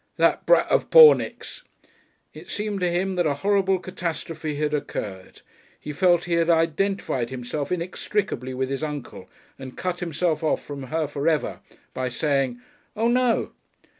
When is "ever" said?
11.29-11.59